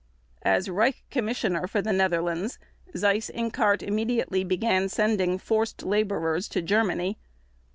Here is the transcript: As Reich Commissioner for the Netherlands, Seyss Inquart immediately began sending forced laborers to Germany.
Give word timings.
As 0.41 0.67
Reich 0.67 1.03
Commissioner 1.11 1.67
for 1.67 1.79
the 1.79 1.93
Netherlands, 1.93 2.57
Seyss 2.95 3.29
Inquart 3.29 3.83
immediately 3.83 4.43
began 4.43 4.89
sending 4.89 5.37
forced 5.37 5.83
laborers 5.83 6.47
to 6.47 6.63
Germany. 6.63 7.19